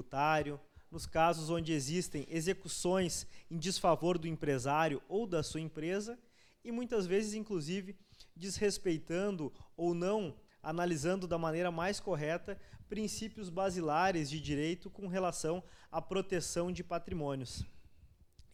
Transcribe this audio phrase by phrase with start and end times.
[0.00, 0.58] tributário,
[0.90, 6.18] nos casos onde existem execuções em desfavor do empresário ou da sua empresa
[6.64, 7.96] e muitas vezes, inclusive,
[8.34, 12.58] desrespeitando ou não analisando da maneira mais correta
[12.88, 17.64] princípios basilares de direito com relação à proteção de patrimônios.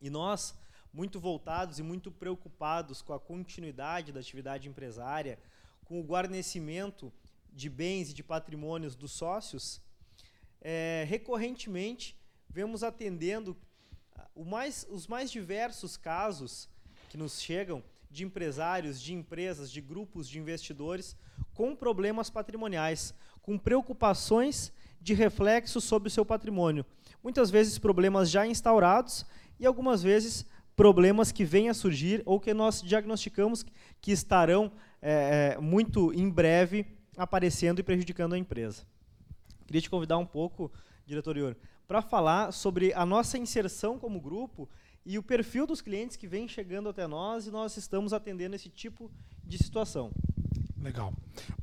[0.00, 0.54] E nós,
[0.92, 5.38] muito voltados e muito preocupados com a continuidade da atividade empresária,
[5.84, 7.10] com o guarnecimento
[7.50, 9.80] de bens e de patrimônios dos sócios,
[10.60, 12.16] é, recorrentemente
[12.48, 13.56] vemos atendendo
[14.14, 16.68] ah, mais, os mais diversos casos
[17.08, 21.16] que nos chegam de empresários, de empresas, de grupos de investidores
[21.54, 26.84] com problemas patrimoniais, com preocupações de reflexo sobre o seu patrimônio.
[27.22, 29.24] Muitas vezes problemas já instaurados
[29.58, 33.64] e algumas vezes problemas que vêm a surgir ou que nós diagnosticamos
[34.00, 38.84] que estarão é, muito em breve aparecendo e prejudicando a empresa.
[39.66, 40.70] Queria te convidar um pouco,
[41.04, 44.68] diretor Ior, para falar sobre a nossa inserção como grupo
[45.04, 48.68] e o perfil dos clientes que vêm chegando até nós e nós estamos atendendo esse
[48.68, 49.10] tipo
[49.44, 50.10] de situação.
[50.80, 51.12] Legal.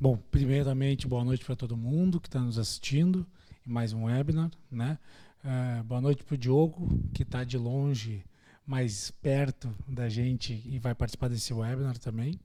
[0.00, 3.26] Bom, primeiramente, boa noite para todo mundo que está nos assistindo
[3.66, 4.98] em mais um webinar, né?
[5.42, 8.24] Uh, boa noite para o Diogo, que está de longe,
[8.66, 12.40] mais perto da gente e vai participar desse webinar também.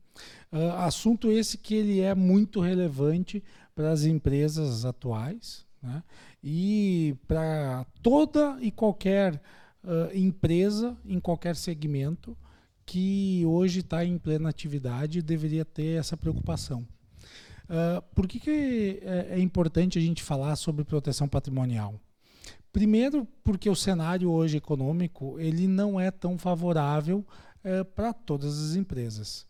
[0.51, 3.41] Uh, assunto esse que ele é muito relevante
[3.79, 6.03] para as empresas atuais né?
[6.43, 9.35] e para toda e qualquer
[9.85, 12.37] uh, empresa em qualquer segmento
[12.85, 16.85] que hoje está em plena atividade deveria ter essa preocupação.
[17.69, 21.97] Uh, por que, que é, é, importante a gente falar sobre proteção patrimonial?
[22.73, 27.25] Primeiro, porque o cenário hoje econômico ele não é tão favorável
[27.95, 29.47] para todas as empresas.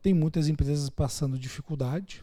[0.00, 2.22] Tem muitas empresas passando dificuldade,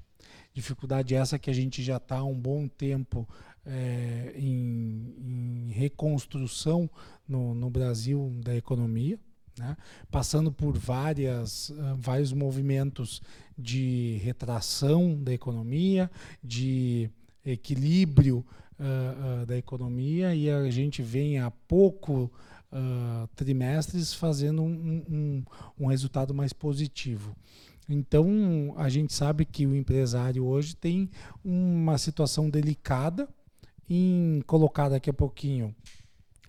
[0.53, 3.27] dificuldade essa que a gente já está há um bom tempo
[3.65, 6.89] é, em, em, reconstrução
[7.27, 9.19] no, no Brasil da economia
[9.59, 9.75] né?
[10.09, 13.21] passando por várias, uh, vários movimentos
[13.57, 16.09] de retração da economia,
[16.41, 17.09] de
[17.45, 18.37] equilíbrio
[18.79, 22.31] uh, uh, da economia, e a gente vem há pouco
[23.35, 25.43] trimestres fazendo um, um,
[25.79, 27.35] um resultado mais positivo.
[27.89, 31.09] Então, a gente sabe que o empresário hoje tem
[31.43, 33.27] uma situação delicada
[33.89, 35.75] em colocar daqui a pouquinho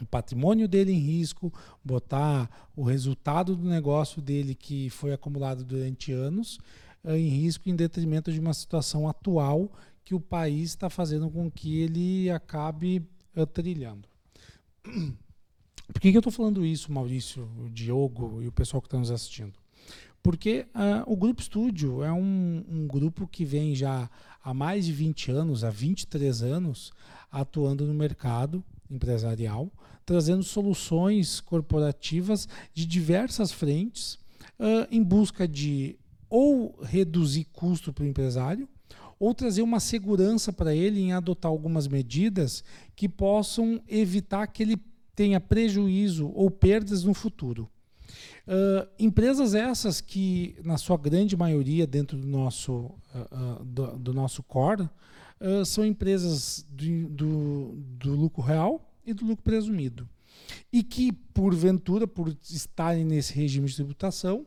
[0.03, 1.53] o patrimônio dele em risco,
[1.85, 6.59] botar o resultado do negócio dele que foi acumulado durante anos
[7.05, 9.71] eh, em risco em detrimento de uma situação atual
[10.05, 13.07] que o país está fazendo com que ele acabe
[13.37, 14.09] uh, trilhando.
[15.93, 18.99] Por que, que eu estou falando isso, Maurício, o Diogo e o pessoal que está
[18.99, 19.60] nos assistindo?
[20.23, 24.11] Porque uh, o Grupo Estúdio é um, um, grupo que vem já
[24.43, 26.93] há mais de 20 anos, há 23 anos,
[27.31, 29.71] atuando no mercado empresarial,
[30.05, 34.15] trazendo soluções corporativas de diversas frentes
[34.59, 35.97] uh, em busca de
[36.29, 38.69] ou reduzir custo para o empresário
[39.19, 42.65] ou trazer uma segurança para ele em adotar algumas medidas
[42.97, 44.77] que possam evitar que ele
[45.15, 47.69] tenha prejuízo ou perdas no futuro.
[48.51, 54.13] Uh, empresas essas que, na sua grande maioria, dentro do nosso, uh, uh, do, do,
[54.13, 54.91] nosso core,
[55.65, 60.09] são empresas do, do, do lucro real, e do lucro presumido.
[60.73, 64.47] E que, porventura, por estarem nesse regime de tributação,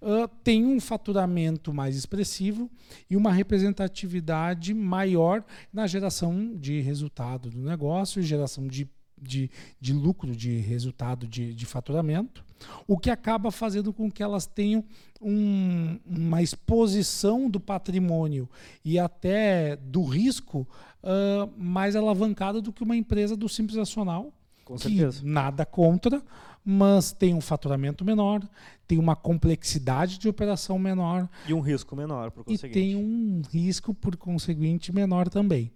[0.00, 2.70] uh, tem um faturamento mais expressivo
[3.08, 8.88] e uma representatividade maior na geração de resultado do negócio, geração de,
[9.20, 9.50] de,
[9.80, 12.44] de lucro, de resultado de, de faturamento,
[12.86, 14.84] o que acaba fazendo com que elas tenham
[15.20, 18.48] um, uma exposição do patrimônio
[18.84, 20.66] e até do risco
[21.02, 24.32] uh, mais alavancada do que uma empresa do Simples Nacional.
[24.64, 25.20] Com certeza.
[25.22, 26.20] nada contra,
[26.64, 28.42] mas tem um faturamento menor,
[28.88, 31.28] tem uma complexidade de operação menor.
[31.46, 32.78] E um risco menor, por conseguinte.
[32.78, 35.70] E tem um risco, por conseguinte, menor também.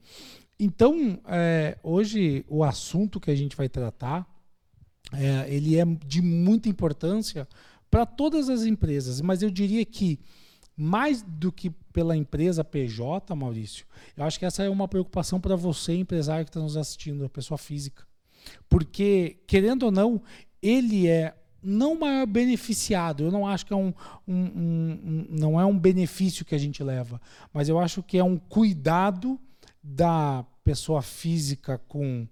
[0.63, 4.29] Então, é, hoje, o assunto que a gente vai tratar,
[5.11, 7.49] é, ele é de muita importância
[7.91, 10.21] para todas as empresas, mas eu diria que
[10.77, 15.57] mais do que pela empresa PJ, Maurício, eu acho que essa é uma preocupação para
[15.57, 18.05] você, empresário que está nos assistindo, a pessoa física.
[18.69, 20.21] Porque, querendo ou não,
[20.61, 23.25] ele é não maior beneficiado.
[23.25, 23.95] Eu não acho que é um,
[24.29, 27.19] um, um, um, não é um benefício que a gente leva,
[27.51, 29.41] mas eu acho que é um cuidado
[29.83, 32.27] da pessoa física com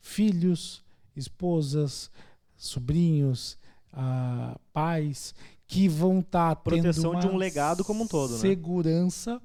[0.00, 0.84] filhos,
[1.16, 2.10] esposas,
[2.56, 3.58] sobrinhos,
[3.92, 5.34] uh, pais
[5.66, 9.40] que vão estar tá proteção de um legado como um todo, segurança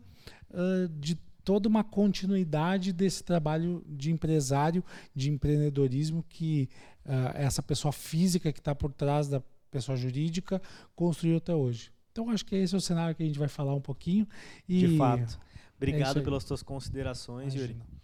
[0.51, 0.85] né?
[0.85, 4.83] uh, de toda uma continuidade desse trabalho de empresário,
[5.15, 6.69] de empreendedorismo que
[7.05, 9.41] uh, essa pessoa física que está por trás da
[9.71, 10.61] pessoa jurídica
[10.95, 11.91] construiu até hoje.
[12.11, 14.27] Então, acho que esse é o cenário que a gente vai falar um pouquinho.
[14.67, 15.39] E de fato.
[15.77, 17.79] Obrigado é pelas tuas considerações, Imagina.
[17.79, 17.98] Yuri.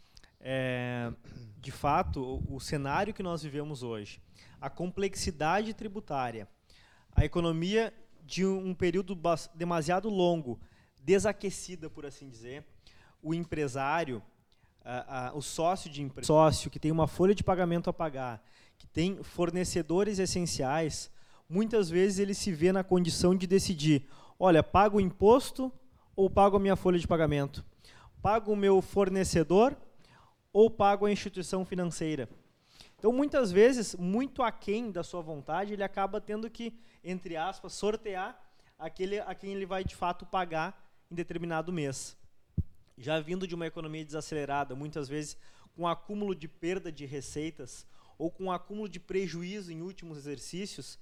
[0.48, 1.12] É,
[1.60, 4.22] de fato, o, cenário que nós vivemos hoje,
[4.62, 6.48] a complexidade tributária,
[7.16, 7.92] a economia
[8.24, 9.20] de um período
[9.56, 10.60] demasiado longo,
[11.02, 12.64] desaquecida, por assim dizer,
[13.24, 14.22] o empresário,
[14.84, 18.46] a, a, o sócio de empresa, sócio que tem uma folha de pagamento a pagar,
[18.78, 21.10] que tem fornecedores essenciais,
[21.50, 24.08] muitas vezes ele se vê na condição de decidir,
[24.38, 25.74] olha, pago o imposto
[26.16, 27.66] ou pago a minha folha de pagamento?
[28.22, 29.76] Pago o meu fornecedor
[30.56, 32.30] ou pago a instituição financeira?
[32.98, 36.74] Então, muitas vezes, muito aquém da sua vontade, ele acaba tendo que,
[37.04, 38.42] entre aspas, sortear
[38.80, 40.82] aquele a quem ele vai de fato pagar
[41.12, 42.16] em determinado mês.
[42.98, 45.36] Já vindo de uma economia desacelerada, muitas vezes
[45.76, 47.86] com acúmulo de perda de receitas
[48.18, 50.98] ou com acúmulo de prejuízo em últimos exercícios,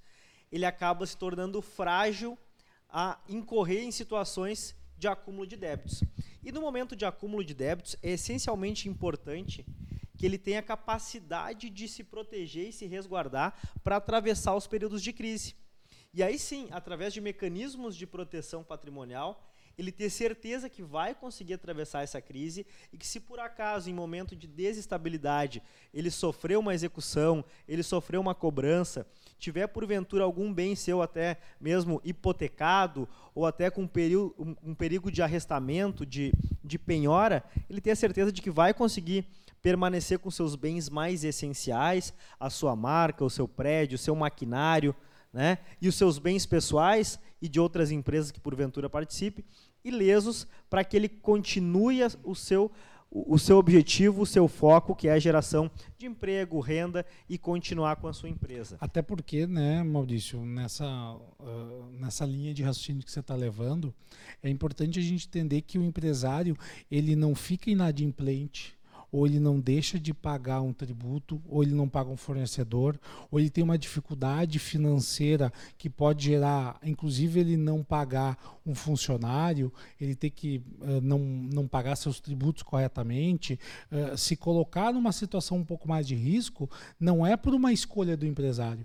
[0.50, 2.36] ele acaba se tornando frágil
[2.90, 6.02] a incorrer em situações de acúmulo de débitos.
[6.42, 9.64] E no momento de acúmulo de débitos, é essencialmente importante
[10.16, 15.12] que ele tenha capacidade de se proteger e se resguardar para atravessar os períodos de
[15.12, 15.54] crise.
[16.12, 21.54] E aí sim, através de mecanismos de proteção patrimonial, ele ter certeza que vai conseguir
[21.54, 25.62] atravessar essa crise e que se por acaso em momento de desestabilidade
[25.92, 29.06] ele sofreu uma execução, ele sofreu uma cobrança,
[29.38, 35.10] tiver porventura algum bem seu até mesmo hipotecado ou até com um perigo, um perigo
[35.10, 36.32] de arrestamento, de,
[36.62, 39.26] de penhora, ele tem a certeza de que vai conseguir
[39.64, 44.94] permanecer com seus bens mais essenciais, a sua marca, o seu prédio, o seu maquinário,
[45.32, 45.58] né?
[45.80, 49.44] e os seus bens pessoais e de outras empresas que porventura participe,
[49.84, 52.72] ilesos para que ele continue o seu,
[53.10, 57.96] o seu objetivo, o seu foco, que é a geração de emprego, renda e continuar
[57.96, 58.76] com a sua empresa.
[58.80, 63.94] Até porque, né, Maurício, nessa, uh, nessa linha de raciocínio que você está levando,
[64.42, 66.56] é importante a gente entender que o empresário
[66.90, 68.76] ele não fica inadimplente
[69.14, 72.98] ou ele não deixa de pagar um tributo, ou ele não paga um fornecedor,
[73.30, 79.72] ou ele tem uma dificuldade financeira que pode gerar, inclusive ele não pagar um funcionário,
[80.00, 83.56] ele ter que uh, não, não pagar seus tributos corretamente,
[83.92, 86.68] uh, se colocar numa situação um pouco mais de risco,
[86.98, 88.84] não é por uma escolha do empresário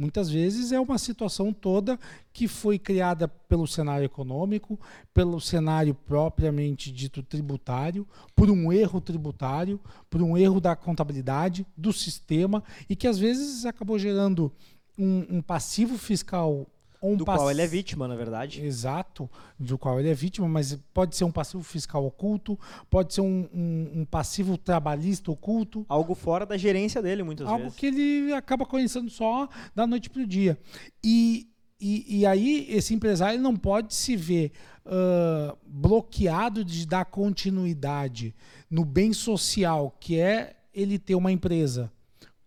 [0.00, 2.00] Muitas vezes é uma situação toda
[2.32, 4.80] que foi criada pelo cenário econômico,
[5.12, 11.92] pelo cenário propriamente dito tributário, por um erro tributário, por um erro da contabilidade, do
[11.92, 14.50] sistema, e que às vezes acabou gerando
[14.96, 16.66] um, um passivo fiscal
[17.02, 17.38] um do pass...
[17.38, 18.64] qual ele é vítima, na verdade.
[18.64, 22.58] Exato, do qual ele é vítima, mas pode ser um passivo fiscal oculto,
[22.90, 25.84] pode ser um, um, um passivo trabalhista oculto.
[25.88, 27.72] Algo fora da gerência dele, muitas algo vezes.
[27.72, 30.58] Algo que ele acaba conhecendo só da noite para o dia.
[31.02, 31.48] E,
[31.80, 34.52] e, e, aí esse empresário não pode se ver
[34.84, 38.34] uh, bloqueado de dar continuidade
[38.70, 41.90] no bem social, que é ele ter uma empresa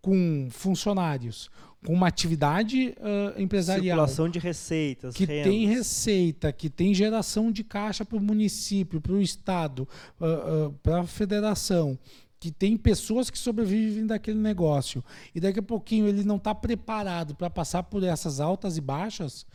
[0.00, 1.50] com funcionários,
[1.84, 3.98] com uma atividade uh, empresarial.
[3.98, 5.44] Circulação de receitas, Que rendas.
[5.44, 9.86] tem receita, que tem geração de caixa para o município, para o Estado,
[10.20, 11.98] uh, uh, para a federação,
[12.40, 15.04] que tem pessoas que sobrevivem daquele negócio.
[15.34, 19.46] E daqui a pouquinho ele não está preparado para passar por essas altas e baixas.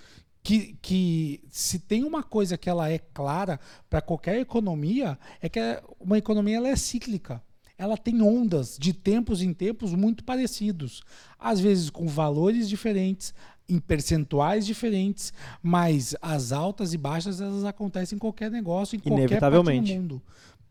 [0.42, 3.60] Que, que se tem uma coisa que ela é clara
[3.90, 5.60] para qualquer economia, é que
[6.00, 7.42] uma economia ela é cíclica
[7.80, 11.02] ela tem ondas de tempos em tempos muito parecidos,
[11.40, 13.34] às vezes com valores diferentes,
[13.70, 15.32] em percentuais diferentes,
[15.64, 20.22] mas as altas e baixas elas acontecem em qualquer negócio, em qualquer parte do mundo.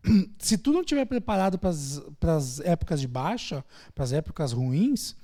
[0.37, 5.15] Se tu não estiver preparado para as épocas de baixa, para as épocas ruins,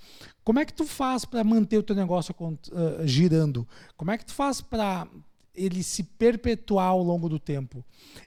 [0.43, 3.67] como é que tu faz para manter o teu negócio uh, girando?
[3.95, 5.07] Como é que tu faz para
[5.55, 7.83] ele se perpetuar ao longo do tempo.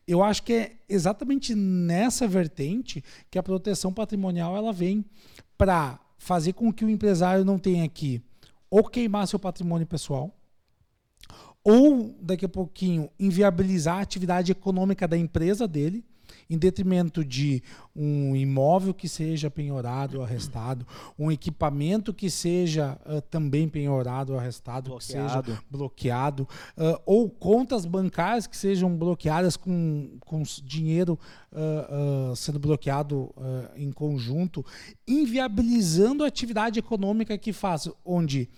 [0.07, 5.05] Eu acho que é exatamente nessa vertente que a proteção patrimonial ela vem
[5.57, 8.23] para fazer com que o empresário não tenha que
[8.71, 10.35] ou queimar seu patrimônio pessoal,
[11.65, 16.05] ou daqui a pouquinho inviabilizar a atividade econômica da empresa dele
[16.49, 17.63] em detrimento de
[17.95, 20.87] um imóvel que seja penhorado ou arrestado,
[21.19, 25.43] um equipamento que seja uh, também penhorado ou arrestado, bloqueado.
[25.43, 26.43] que seja bloqueado,
[26.77, 31.19] uh, ou contas bancárias que sejam bloqueadas com, com dinheiro
[31.53, 33.35] uh, sendo bloqueado
[33.77, 34.65] em conjunto,
[35.07, 38.49] inviabilizando a atividade econômica que faz, onde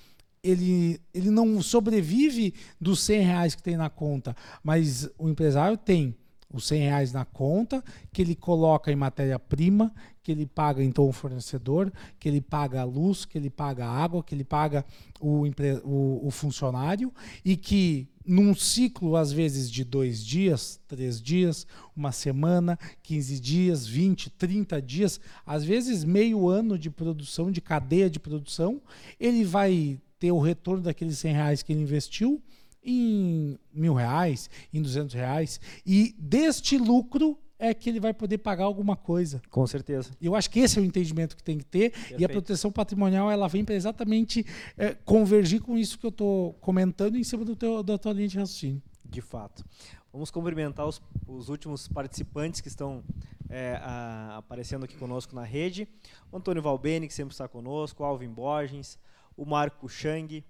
[0.42, 6.14] ele, ele não sobrevive dos 100 reais que tem na conta, mas o empresário tem
[6.52, 9.92] os 100 reais na conta, que ele coloca em matéria-prima,
[10.22, 13.90] que ele paga então o fornecedor, que ele paga a luz, que ele paga a
[13.90, 14.84] água, que ele paga
[15.20, 15.46] o,
[15.84, 17.12] o, o funcionário
[17.44, 21.66] e que num ciclo, às vezes, de dois dias, três dias,
[21.96, 28.10] uma semana, 15 dias, 20, 30 dias, às vezes meio ano de produção, de cadeia
[28.10, 28.80] de produção,
[29.18, 32.42] ele vai ter o retorno daqueles 100 reais que ele investiu
[32.82, 38.64] em mil reais, em duzentos reais, e deste lucro é que ele vai poder pagar
[38.64, 39.40] alguma coisa.
[39.50, 40.10] Com certeza.
[40.20, 42.20] Eu acho que esse é o entendimento que tem que ter Perfeito.
[42.20, 44.46] e a proteção patrimonial ela vem para exatamente
[44.78, 48.28] é, convergir com isso que eu estou comentando em cima do teu, da tua linha
[48.28, 48.82] de raciocínio.
[49.04, 49.62] De fato.
[50.10, 53.04] Vamos cumprimentar os, os últimos participantes que estão
[53.50, 55.86] é, a, aparecendo aqui conosco na rede.
[56.32, 58.98] O Antônio Valbeni, que sempre está conosco, o Alvin Borges,
[59.36, 60.42] o Marco Chang,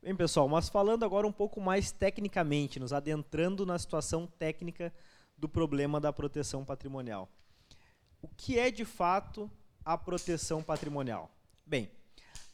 [0.00, 4.94] Bem, pessoal, mas falando agora um pouco mais tecnicamente, nos adentrando na situação técnica
[5.36, 7.28] do problema da proteção patrimonial.
[8.22, 9.50] O que é de fato
[9.84, 11.28] a proteção patrimonial?
[11.66, 11.90] Bem,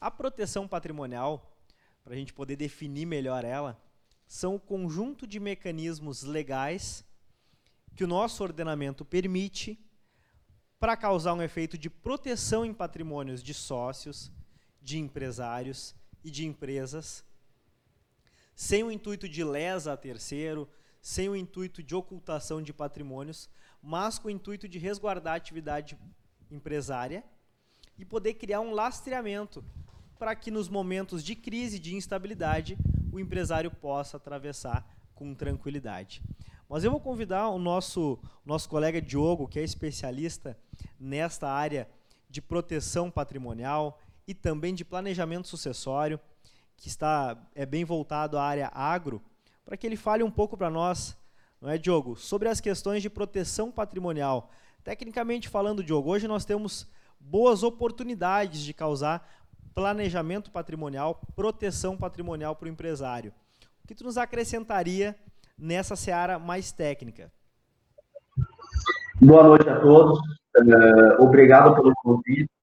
[0.00, 1.54] a proteção patrimonial,
[2.02, 3.78] para a gente poder definir melhor ela,
[4.26, 7.04] são o conjunto de mecanismos legais
[7.94, 9.78] que o nosso ordenamento permite
[10.80, 14.32] para causar um efeito de proteção em patrimônios de sócios,
[14.80, 17.22] de empresários e de empresas
[18.54, 20.68] sem o intuito de lesa a terceiro,
[21.00, 23.50] sem o intuito de ocultação de patrimônios,
[23.82, 25.98] mas com o intuito de resguardar a atividade
[26.50, 27.24] empresária
[27.98, 29.64] e poder criar um lastreamento
[30.18, 32.78] para que nos momentos de crise, de instabilidade,
[33.12, 36.22] o empresário possa atravessar com tranquilidade.
[36.68, 40.58] Mas eu vou convidar o nosso, nosso colega Diogo, que é especialista
[40.98, 41.88] nesta área
[42.28, 46.18] de proteção patrimonial e também de planejamento sucessório,
[46.76, 49.22] que está é bem voltado à área agro,
[49.64, 51.16] para que ele fale um pouco para nós,
[51.60, 54.50] não é, Diogo, sobre as questões de proteção patrimonial.
[54.82, 56.86] Tecnicamente falando, Diogo, hoje nós temos
[57.18, 59.26] boas oportunidades de causar
[59.74, 63.32] planejamento patrimonial, proteção patrimonial para o empresário.
[63.82, 65.16] O que tu nos acrescentaria
[65.58, 67.32] nessa seara mais técnica?
[69.20, 70.18] Boa noite a todos.
[70.56, 72.53] Uh, obrigado pelo convite.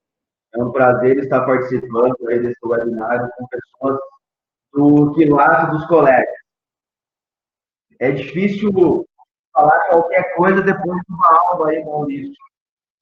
[0.54, 4.00] É um prazer estar participando desse webinário com pessoas
[4.74, 6.36] do quilate dos colegas.
[8.00, 9.06] É difícil
[9.54, 12.34] falar qualquer coisa depois de uma aula aí, Maurício,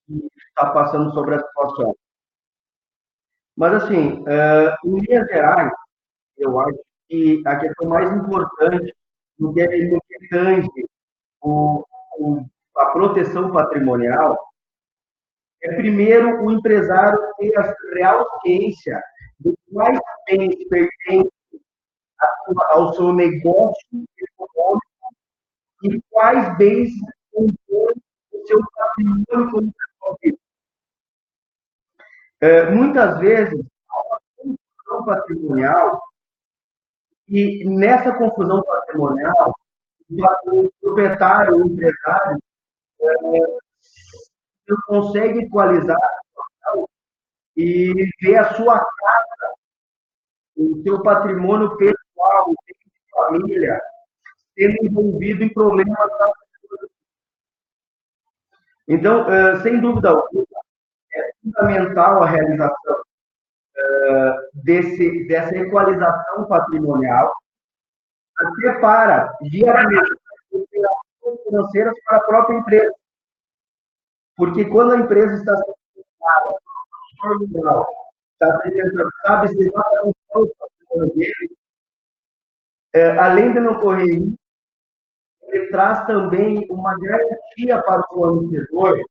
[0.07, 1.95] que está passando sobre a situação.
[3.55, 5.71] Mas, assim, uh, em linhas gerais,
[6.37, 8.95] eu acho que a questão mais importante
[9.39, 10.69] no que, no que tange
[11.41, 11.83] o,
[12.77, 14.37] a proteção patrimonial
[15.63, 19.01] é primeiro o empresário ter a real ciência
[19.39, 21.31] de quais bens pertencem
[22.69, 23.75] ao seu negócio
[24.17, 24.83] econômico
[25.83, 26.91] e quais bens
[27.31, 27.93] compõem
[28.33, 29.73] o seu patrimônio como
[32.41, 36.01] é, Muitas vezes, há uma confusão patrimonial
[37.27, 39.53] e nessa confusão patrimonial,
[40.09, 42.39] o proprietário, o empresário,
[43.01, 43.57] é,
[44.69, 45.99] não consegue equalizar
[47.57, 49.53] e ver a sua casa,
[50.55, 52.79] o seu patrimônio pessoal, o seu
[53.11, 53.81] família,
[54.57, 56.31] sendo envolvido em problemas da
[58.87, 59.25] Então,
[59.61, 60.45] sem dúvida alguma,
[61.13, 63.03] é fundamental a realização
[64.53, 67.33] desse, dessa equalização patrimonial,
[68.37, 70.17] até para viabilizar
[70.51, 72.93] operações financeiras para a própria empresa.
[74.39, 75.75] Porque quando a empresa está sendo
[78.31, 81.57] está tentando, sabe se exatamente o dele,
[82.93, 84.39] é, além de não correr risco,
[85.43, 89.03] ele traz também uma garantia para o fornecedor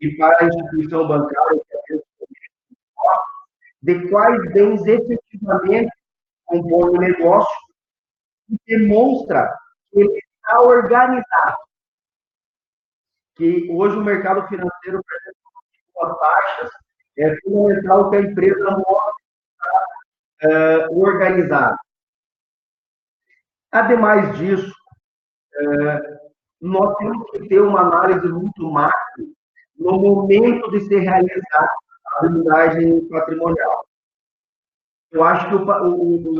[0.00, 1.96] e para a instituição bancária, é
[3.82, 5.90] de quais bens efetivamente
[6.44, 7.58] compõem o negócio
[8.48, 9.52] e demonstra
[9.90, 11.65] que ele está organizado
[13.36, 15.02] que hoje o mercado financeiro
[15.96, 16.70] com taxas,
[17.18, 19.24] é fundamental que a empresa mostre
[20.42, 21.78] é, organizada.
[23.72, 24.72] Ademais disso,
[25.54, 26.18] é,
[26.60, 29.26] nós temos que ter uma análise muito macro
[29.78, 31.70] no momento de ser realizada
[32.18, 33.86] a blindagem patrimonial.
[35.10, 36.38] Eu acho que o,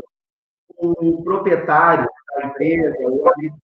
[0.77, 3.61] o, o proprietário da empresa, o agricultor,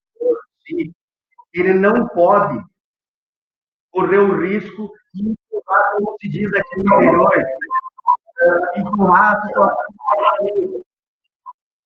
[1.54, 2.64] ele não pode
[3.94, 7.32] correr o risco de empurrar, como se diz aqui no interior,
[8.42, 9.86] uh, empurrar a situação,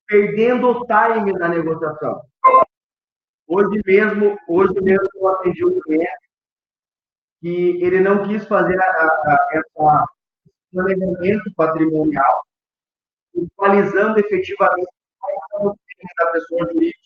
[0.06, 2.22] perdendo o time da negociação.
[3.46, 6.28] Hoje mesmo, hoje mesmo eu atendi um cliente
[7.40, 10.06] que ele não quis fazer a, essa
[10.72, 12.42] planejamento patrimonial,
[13.36, 14.90] atualizando efetivamente
[16.18, 16.98] da pessoa jurídica,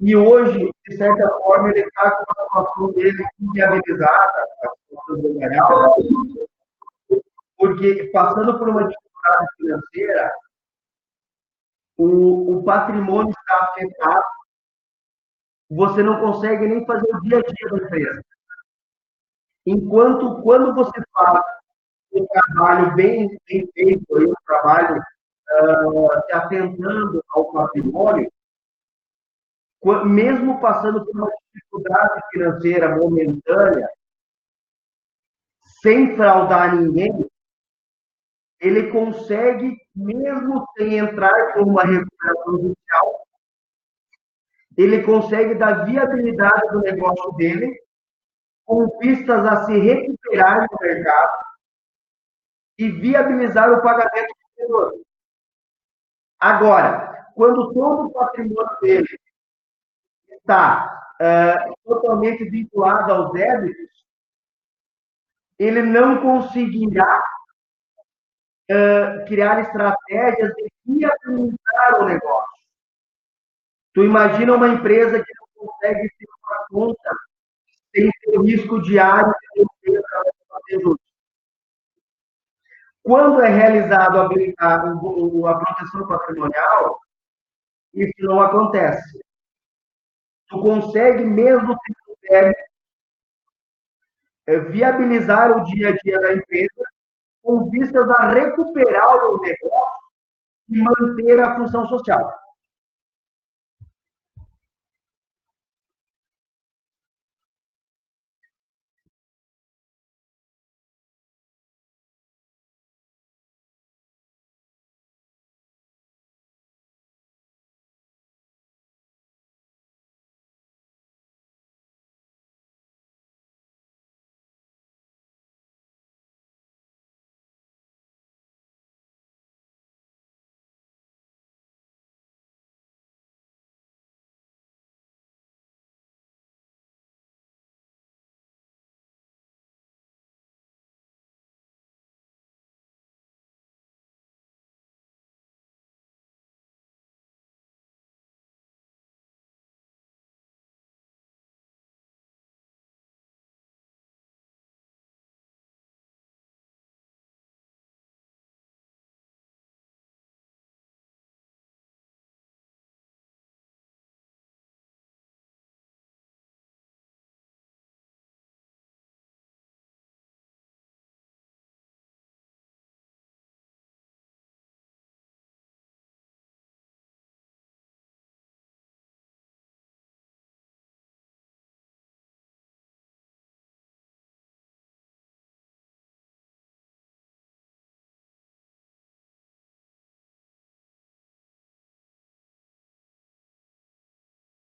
[0.00, 4.46] e hoje, de certa forma, ele está com a situação dele inviabilizada,
[7.56, 10.32] porque passando por uma dificuldade financeira,
[11.96, 14.24] o, o patrimônio está afetado,
[15.70, 18.22] você não consegue nem fazer o dia a dia da empresa.
[19.64, 21.40] Enquanto, quando você faz
[22.12, 28.30] um trabalho bem, bem feito, um trabalho uh, se atentando ao patrimônio,
[30.06, 33.88] mesmo passando por uma dificuldade financeira momentânea,
[35.82, 37.28] sem fraudar ninguém,
[38.58, 43.26] ele consegue, mesmo sem entrar em uma recuperação judicial,
[44.76, 47.80] ele consegue dar viabilidade do negócio dele,
[48.64, 51.44] com vistas a se recuperar no mercado
[52.78, 55.00] e viabilizar o pagamento do vendedor.
[56.40, 59.18] Agora, quando todo o patrimônio dele
[60.46, 63.90] está uh, totalmente vinculado aos débitos,
[65.58, 67.20] ele não conseguirá
[68.70, 72.56] uh, criar estratégias de viabilizar o negócio.
[73.92, 77.16] Tu imagina uma empresa que não consegue ter uma conta
[77.94, 79.66] sem ter risco diário de
[80.48, 80.96] fazer.
[83.02, 87.00] Quando é realizado a, a, a proteção patrimonial,
[87.94, 89.25] isso não acontece.
[90.48, 92.54] Tu consegue, mesmo se puder,
[94.46, 96.84] é, viabilizar o dia a dia da empresa
[97.42, 100.06] com vistas a recuperar o negócio
[100.68, 102.45] e manter a função social.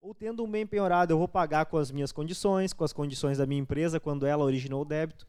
[0.08, 3.36] Ou tendo um bem penhorado, eu vou pagar com as minhas condições, com as condições
[3.36, 5.26] da minha empresa, quando ela originou o débito.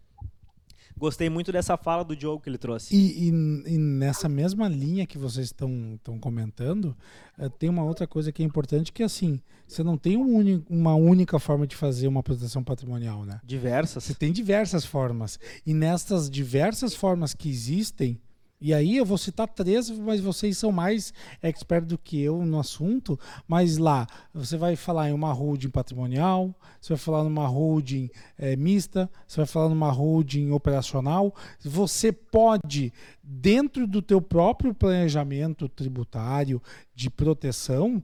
[0.97, 2.95] Gostei muito dessa fala do Diogo que ele trouxe.
[2.95, 6.95] E, e, e nessa mesma linha que vocês estão comentando,
[7.37, 10.63] uh, tem uma outra coisa que é importante, que é assim, você não tem um
[10.69, 13.41] uma única forma de fazer uma proteção patrimonial, né?
[13.43, 14.05] Diversas.
[14.05, 15.37] Você tem diversas formas.
[15.65, 18.19] E nessas diversas formas que existem,
[18.61, 22.59] e aí eu vou citar três, mas vocês são mais expert do que eu no
[22.59, 23.17] assunto.
[23.47, 28.57] Mas lá você vai falar em uma holding patrimonial, você vai falar numa holding é,
[28.57, 31.33] mista, você vai falar numa holding operacional.
[31.63, 32.91] Você pode,
[33.23, 36.61] dentro do teu próprio planejamento tributário
[36.93, 38.03] de proteção,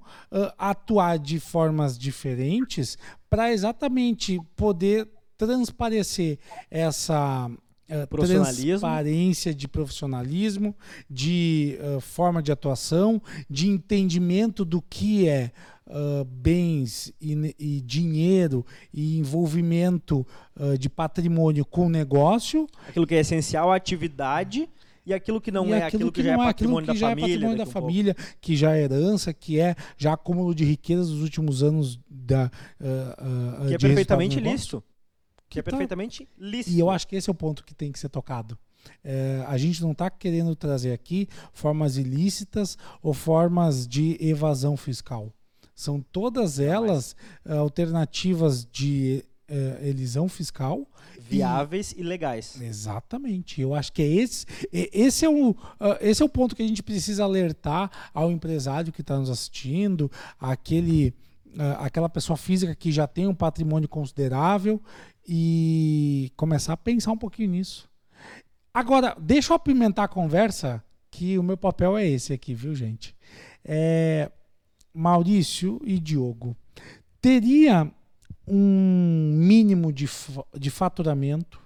[0.58, 2.98] atuar de formas diferentes
[3.30, 6.40] para exatamente poder transparecer
[6.72, 7.52] essa
[7.90, 10.76] uh, transparência de profissionalismo,
[11.10, 15.52] de uh, forma de atuação, de entendimento do que é
[15.88, 20.26] uh, bens e, e, dinheiro e envolvimento
[20.80, 22.66] de patrimônio com o negócio.
[22.88, 24.70] Aquilo que é essencial à atividade
[25.06, 27.10] e aquilo que não e é aquilo, que, que, já é, é patrimônio da já
[27.10, 27.26] família.
[27.26, 31.22] É patrimônio da família, que já é herança, que é já acúmulo de riquezas dos
[31.22, 32.50] últimos anos da.
[32.80, 34.84] Uh, uh, que é perfeitamente lícito
[35.56, 36.76] que é então, perfeitamente lícito.
[36.76, 38.58] E eu acho que esse é o ponto que tem que ser tocado.
[39.04, 45.34] É, a gente não está querendo trazer aqui formas ilícitas ou formas de evasão fiscal.
[45.74, 47.16] São todas elas
[47.46, 50.88] uh, alternativas de uh, elisão fiscal.
[51.20, 52.62] Viáveis e, e, legais.
[52.62, 53.60] Exatamente.
[53.60, 55.58] Eu acho que é esse, esse, é o, uh,
[56.00, 60.10] esse é o ponto que a gente precisa alertar ao empresário que está nos assistindo,
[60.40, 61.14] aquele,
[61.80, 64.82] aquela pessoa física que já tem um patrimônio considerável
[65.28, 67.90] e começar a pensar um pouquinho nisso.
[68.74, 73.16] Agora, deixa eu apimentar a conversa, que o meu papel é esse aqui, viu, gente?
[73.64, 74.30] É,
[74.94, 76.56] Maurício e Diogo,
[77.22, 77.90] teria
[78.48, 80.10] um mínimo de,
[80.58, 81.60] de faturamento,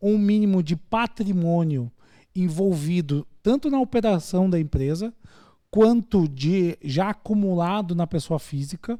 [0.00, 1.90] um mínimo de patrimônio
[2.34, 5.12] envolvido tanto na operação da empresa
[5.70, 8.98] quanto de já acumulado na pessoa física,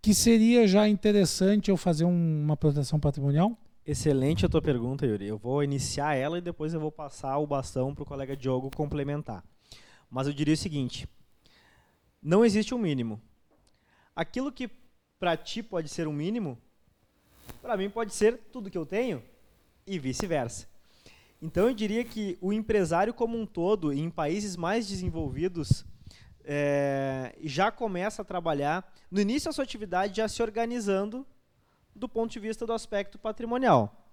[0.00, 3.56] que seria já interessante eu fazer um, uma proteção patrimonial?
[3.84, 5.26] Excelente a tua pergunta, Yuri.
[5.28, 8.70] Eu vou iniciar ela e depois eu vou passar o bastão para o colega Diogo
[8.74, 9.44] complementar.
[10.10, 11.08] Mas eu diria o seguinte:
[12.22, 13.20] não existe um mínimo.
[14.14, 14.68] Aquilo que
[15.18, 16.58] para ti pode ser um mínimo,
[17.62, 19.22] para mim pode ser tudo que eu tenho
[19.86, 20.66] e vice-versa.
[21.40, 25.84] Então eu diria que o empresário como um todo, em países mais desenvolvidos,
[26.46, 31.26] é, já começa a trabalhar, no início da sua atividade, já se organizando
[31.94, 34.06] do ponto de vista do aspecto patrimonial.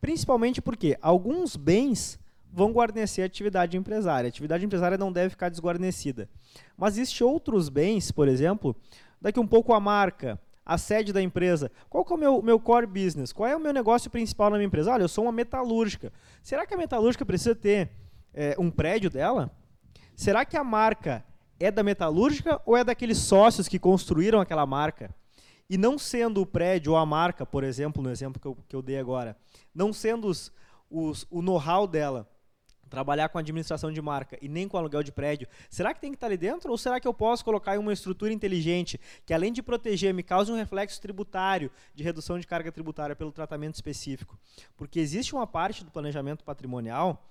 [0.00, 2.18] Principalmente porque alguns bens
[2.50, 4.28] vão guarnecer a atividade empresária.
[4.28, 6.28] A atividade empresária não deve ficar desguarnecida.
[6.76, 8.74] Mas existem outros bens, por exemplo,
[9.20, 11.70] daqui um pouco a marca, a sede da empresa.
[11.90, 13.32] Qual é o meu, meu core business?
[13.32, 14.92] Qual é o meu negócio principal na minha empresa?
[14.92, 16.12] Olha, eu sou uma metalúrgica.
[16.42, 17.90] Será que a metalúrgica precisa ter
[18.32, 19.50] é, um prédio dela?
[20.14, 21.24] Será que a marca
[21.58, 25.14] é da metalúrgica ou é daqueles sócios que construíram aquela marca?
[25.68, 28.76] E não sendo o prédio ou a marca, por exemplo, no exemplo que eu, que
[28.76, 29.36] eu dei agora,
[29.74, 30.52] não sendo os,
[30.90, 32.28] os, o know-how dela,
[32.94, 36.16] trabalhar com administração de marca e nem com aluguel de prédio, será que tem que
[36.16, 39.52] estar ali dentro ou será que eu posso colocar em uma estrutura inteligente que além
[39.52, 44.38] de proteger me cause um reflexo tributário de redução de carga tributária pelo tratamento específico?
[44.76, 47.28] Porque existe uma parte do planejamento patrimonial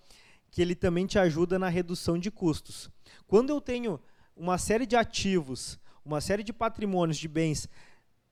[0.52, 2.90] que ele também te ajuda na redução de custos.
[3.26, 4.00] Quando eu tenho
[4.36, 7.70] uma série de ativos, uma série de patrimônios, de bens,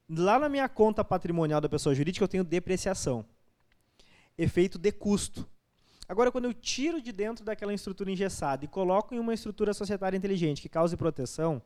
[0.10, 3.26] lá na minha conta patrimonial da pessoa jurídica eu tenho depreciação,
[4.38, 5.48] efeito de custo.
[6.08, 10.18] Agora, quando eu tiro de dentro daquela estrutura engessada e coloco em uma estrutura societária
[10.18, 11.62] inteligente que cause proteção,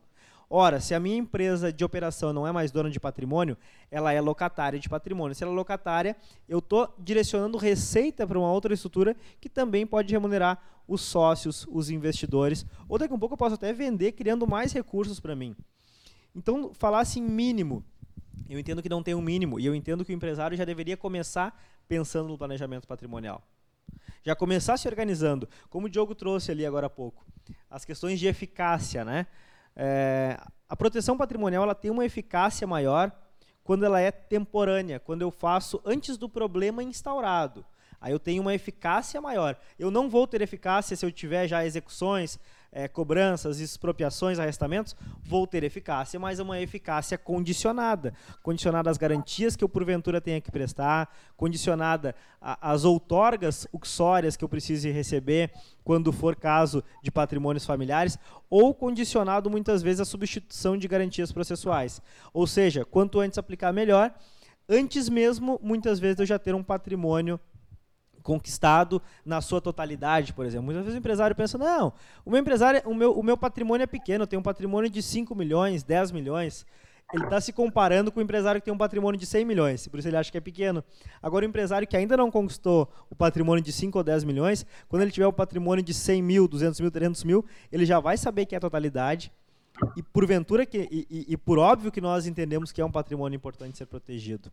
[0.48, 3.56] ora, se a minha empresa de operação não é mais dona de patrimônio,
[3.90, 5.34] ela é locatária de patrimônio.
[5.34, 6.16] Se ela é locatária,
[6.48, 11.90] eu estou direcionando receita para uma outra estrutura que também pode remunerar os sócios, os
[11.90, 15.56] investidores, ou daqui a um pouco eu posso até vender criando mais recursos para mim.
[16.34, 17.84] Então, falar assim mínimo,
[18.48, 20.96] eu entendo que não tem um mínimo, e eu entendo que o empresário já deveria
[20.96, 23.42] começar pensando no planejamento patrimonial
[24.26, 27.24] já começar se organizando, como o Diogo trouxe ali agora há pouco,
[27.70, 29.26] as questões de eficácia, né?
[29.76, 33.12] É, a proteção patrimonial ela tem uma eficácia maior
[33.62, 37.64] quando ela é temporânea, quando eu faço antes do problema instaurado.
[38.00, 39.58] Aí eu tenho uma eficácia maior.
[39.78, 42.38] Eu não vou ter eficácia se eu tiver já execuções,
[42.72, 48.12] é, cobranças, expropriações, arrestamentos, vou ter eficácia, mas é uma eficácia condicionada.
[48.42, 54.48] Condicionada às garantias que eu, porventura, tenha que prestar, condicionada às outorgas uxórias que eu
[54.48, 55.50] precise receber
[55.82, 58.18] quando for caso de patrimônios familiares,
[58.50, 62.02] ou condicionado, muitas vezes, à substituição de garantias processuais.
[62.32, 64.12] Ou seja, quanto antes aplicar, melhor.
[64.68, 67.38] Antes mesmo, muitas vezes, eu já ter um patrimônio
[68.26, 70.64] conquistado na sua totalidade, por exemplo.
[70.64, 71.92] Muitas vezes o empresário pensa, não,
[72.24, 75.00] o meu empresário, o meu, o meu patrimônio é pequeno, eu tenho um patrimônio de
[75.00, 76.66] 5 milhões, 10 milhões.
[77.14, 80.00] Ele está se comparando com o empresário que tem um patrimônio de 100 milhões, por
[80.00, 80.82] isso ele acha que é pequeno.
[81.22, 85.02] Agora, o empresário que ainda não conquistou o patrimônio de 5 ou 10 milhões, quando
[85.02, 88.44] ele tiver o patrimônio de 100 mil, 200 mil, 300 mil, ele já vai saber
[88.44, 89.30] que é a totalidade.
[89.96, 93.36] E porventura, que, e, e, e por óbvio que nós entendemos que é um patrimônio
[93.36, 94.50] importante ser protegido.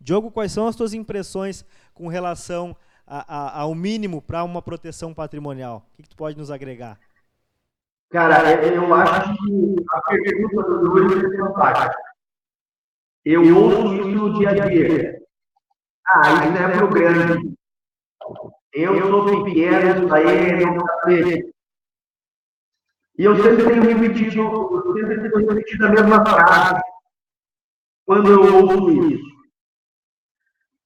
[0.00, 5.14] Diogo, quais são as tuas impressões com relação a, a, ao mínimo para uma proteção
[5.14, 5.86] patrimonial?
[5.92, 6.98] O que, que, tu pode nos agregar?
[8.10, 11.96] Cara, eu acho que a pergunta do Luiz é fantástica.
[13.24, 15.22] Eu ouço isso no dia a dia.
[16.06, 17.56] Ah, isso é pro grande.
[18.72, 21.54] Eu sou pequeno, isso aí não capete.
[23.18, 26.82] E eu sempre tenho repetido, eu sempre tenho repetido a mesma frase
[28.04, 29.36] quando eu ouço isso.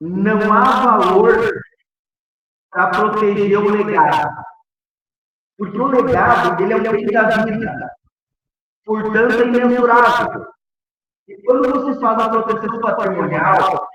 [0.00, 1.60] Não há valor
[2.70, 4.44] para proteger o legado.
[5.58, 7.90] Porque o legado, ele é um bem da vida.
[8.84, 10.46] Portanto, é imensurável.
[11.28, 13.88] E quando você fala da proteção patrimonial,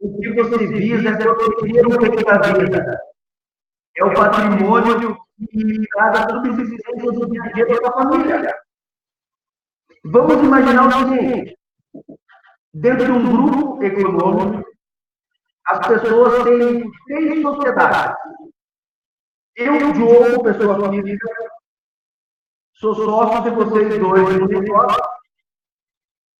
[0.00, 3.00] o que você visa é proteger o bem da vida.
[3.96, 8.54] É o patrimônio que traz a subsistência do dia a dia da família.
[10.04, 11.58] Vamos imaginar o seguinte:
[12.72, 14.73] dentro de um grupo econômico,
[15.66, 18.16] as pessoas têm três sociedades.
[19.56, 21.28] Eu, Diogo, pessoa física,
[22.74, 25.02] sou sócio de vocês dois no negócio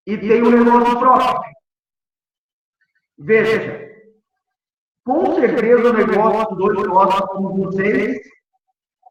[0.06, 1.54] e tenho um negócio próprio.
[3.16, 3.94] Veja,
[5.04, 8.20] com certeza o negócio dos dois sócios como vocês,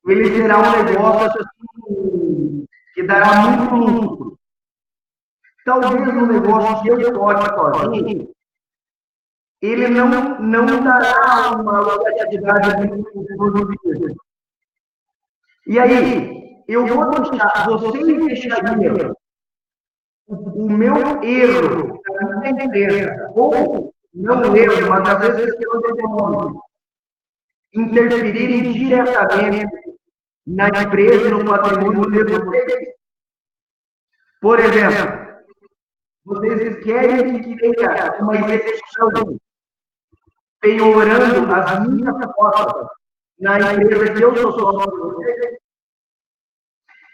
[0.05, 4.39] ele será um negócio assim, que dará muito lucro.
[5.63, 8.32] Talvez um negócio que eu toque sozinho,
[9.63, 14.13] ele não, não dará uma lucratividade muito produtiva.
[15.65, 19.15] E aí, eu vou deixar, vocês deixariam
[20.27, 26.59] o, o meu erro da minha empresa, ou não erro, mas às vezes econômica,
[27.73, 29.95] interferirem diretamente
[30.45, 32.89] na empresa e no patrimônio de vocês.
[34.41, 35.23] Por exemplo,
[36.25, 39.39] vocês querem que tenha uma execução
[40.63, 42.87] penhorando as minhas cotas
[43.37, 45.17] na empresa que eu sou sócio?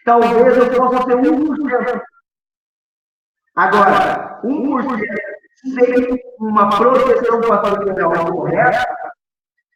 [0.06, 2.02] Talvez eu possa ter 1%.
[3.56, 5.30] Agora, 1%
[5.76, 8.88] sem uma proteção patrimonial correta,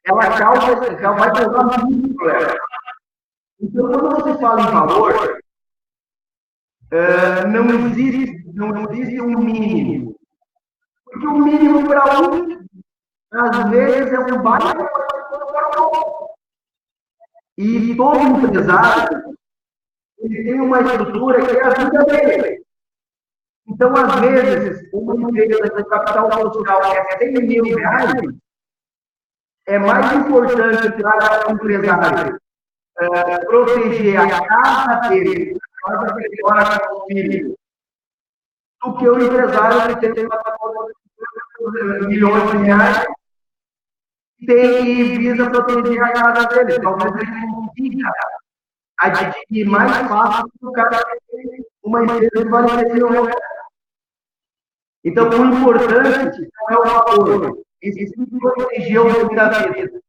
[0.05, 2.55] ela causa, ela vai causar muito problema.
[3.59, 5.41] Então, quando você fala em valor,
[6.91, 10.15] uh, não, existe, não existe um mínimo.
[11.05, 12.63] Porque o mínimo para um,
[13.33, 16.29] às vezes, é um baixo para o outro.
[17.57, 19.37] E todo empresário
[20.19, 22.63] ele tem uma estrutura que é a vida dele.
[23.67, 28.13] Então, às vezes, uma empresa de capital social que é 100 mil reais,
[29.67, 32.39] é mais importante para o empresário
[32.97, 37.55] é, proteger a casa dele, a casa dele com o filho,
[38.83, 40.27] do que o empresário que tem
[42.07, 43.07] milhões de reais
[44.45, 46.79] tem e visa proteger a casa dele.
[46.81, 48.11] Talvez ele consiga
[48.97, 50.99] adquirir mais fácil do cara
[51.83, 53.35] uma empresa que 100 mil reais.
[55.03, 60.01] Então, o importante não é o valor, e sim proteger o nome da vida.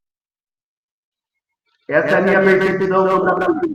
[1.88, 3.74] Essa é a minha percepção sobre a Brasil.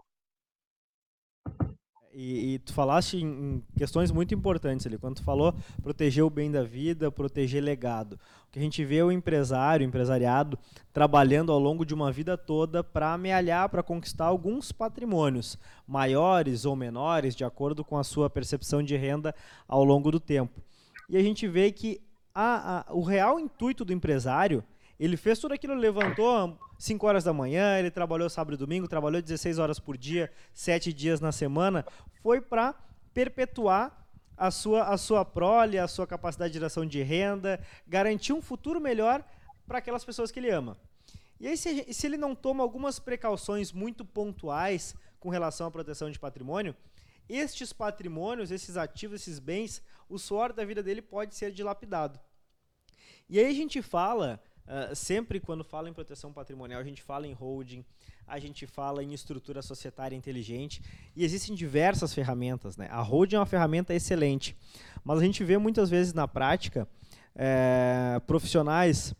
[2.21, 4.97] E, e, tu falaste em, em, questões muito importantes ali.
[4.97, 8.19] Quando tu falou proteger o bem da vida, proteger legado.
[8.47, 10.57] O que a gente vê é o empresário, o empresariado,
[10.91, 16.75] trabalhando ao longo de uma vida toda para amealhar, para conquistar alguns patrimônios, maiores ou
[16.75, 19.33] menores, de acordo com a sua percepção de renda
[19.67, 20.61] ao longo do tempo
[21.09, 21.99] e a gente vê que
[22.33, 24.63] a, a, o real intuito do empresário,
[24.99, 29.21] ele fez tudo aquilo, levantou 5 horas da manhã, ele trabalhou sábado e domingo, trabalhou
[29.21, 31.85] 16 horas por dia, 7 dias na semana,
[32.21, 32.73] foi para
[33.13, 33.95] perpetuar
[34.35, 38.79] a sua, a sua prole, a sua capacidade de geração de renda, garantir um futuro
[38.79, 39.23] melhor
[39.65, 40.77] para aquelas pessoas que ele ama.
[41.39, 46.11] E aí, se, se ele não toma algumas precauções muito pontuais com relação à proteção
[46.11, 46.75] de patrimônio,
[47.29, 52.19] estes patrimônios, esses ativos, esses bens, o suor da vida dele pode ser dilapidado.
[53.29, 57.27] E aí a gente fala, uh, sempre quando fala em proteção patrimonial, a gente fala
[57.27, 57.83] em holding,
[58.27, 60.81] a gente fala em estrutura societária inteligente,
[61.15, 62.77] e existem diversas ferramentas.
[62.77, 62.87] Né?
[62.91, 64.55] A holding é uma ferramenta excelente,
[65.03, 66.87] mas a gente vê muitas vezes na prática
[67.35, 69.15] é, profissionais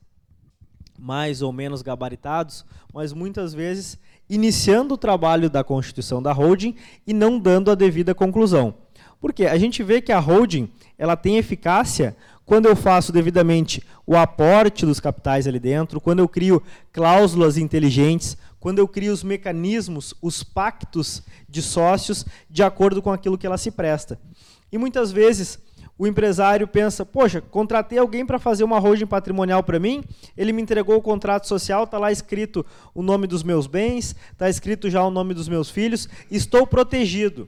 [0.98, 3.98] mais ou menos gabaritados, mas muitas vezes
[4.30, 6.76] iniciando o trabalho da constituição da holding
[7.08, 8.76] e não dando a devida conclusão.
[9.20, 12.16] Porque a gente vê que a holding ela tem eficácia
[12.50, 18.36] quando eu faço devidamente o aporte dos capitais ali dentro, quando eu crio cláusulas inteligentes,
[18.60, 23.56] quando eu crio os mecanismos, os pactos de sócios de acordo com aquilo que ela
[23.56, 24.20] se presta.
[24.72, 25.60] E muitas vezes
[25.96, 30.04] o empresário pensa, poxa, contratei alguém para fazer uma holding patrimonial para mim,
[30.36, 34.50] ele me entregou o contrato social, está lá escrito o nome dos meus bens, está
[34.50, 37.48] escrito já o nome dos meus filhos, estou protegido.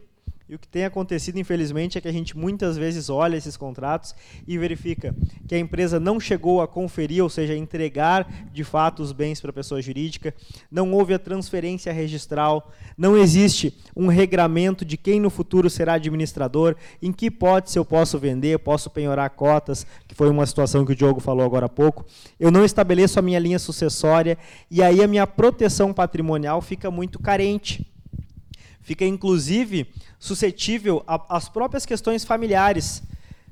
[0.52, 4.14] E o que tem acontecido, infelizmente, é que a gente muitas vezes olha esses contratos
[4.46, 5.16] e verifica
[5.48, 9.40] que a empresa não chegou a conferir, ou seja, a entregar de fato os bens
[9.40, 10.36] para a pessoa jurídica,
[10.70, 16.76] não houve a transferência registral, não existe um regramento de quem no futuro será administrador,
[17.02, 20.96] em que hipótese eu posso vender, posso penhorar cotas, que foi uma situação que o
[20.98, 22.06] Diogo falou agora há pouco.
[22.38, 24.38] Eu não estabeleço a minha linha sucessória
[24.70, 27.90] e aí a minha proteção patrimonial fica muito carente
[28.92, 29.88] fica inclusive
[30.20, 33.02] suscetível às próprias questões familiares,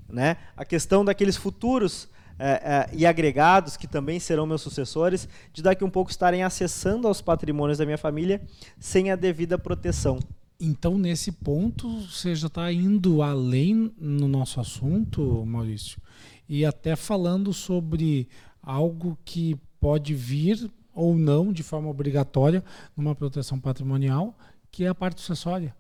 [0.10, 0.36] né?
[0.58, 5.86] A questão daqueles futuros é, é, e agregados que também serão meus sucessores, de daqui
[5.86, 8.42] um pouco estarem acessando aos patrimônios da minha família
[8.78, 10.20] sem a devida proteção.
[10.60, 16.02] Então, nesse ponto, você já está indo além no nosso assunto, Maurício,
[16.50, 18.28] e até falando sobre
[18.62, 22.62] algo que pode vir ou não de forma obrigatória
[22.98, 24.36] numa proteção patrimonial,
[24.72, 25.76] que é a parte sucessória.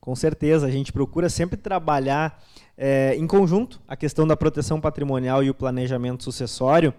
[0.00, 2.42] Com certeza, a gente procura sempre trabalhar
[2.76, 6.92] é, em conjunto a questão da proteção patrimonial e o planejamento sucessório,